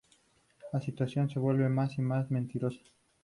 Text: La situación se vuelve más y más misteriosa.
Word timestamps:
La 0.73 0.81
situación 0.81 1.29
se 1.29 1.37
vuelve 1.37 1.69
más 1.69 1.99
y 1.99 2.01
más 2.01 2.31
misteriosa. 2.31 2.79